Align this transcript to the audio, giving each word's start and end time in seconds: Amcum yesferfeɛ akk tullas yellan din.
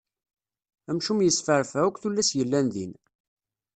Amcum 0.89 1.19
yesferfeɛ 1.23 1.83
akk 1.87 1.97
tullas 2.01 2.29
yellan 2.37 2.67
din. 2.73 2.93